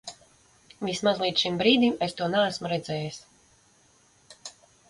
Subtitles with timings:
[0.89, 3.23] Vismaz līdz šim brīdim es to neesmu redzējis.